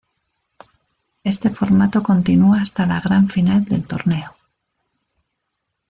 [1.23, 4.35] Este formato continua hasta la gran final del torneo.